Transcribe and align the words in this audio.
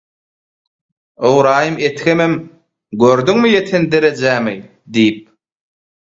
Ybraýym 1.31 1.75
Edhemem 1.89 2.33
“Gördüňmi 3.03 3.51
ýeten 3.57 3.85
derejämi?” 3.91 4.55
diýip 4.97 5.21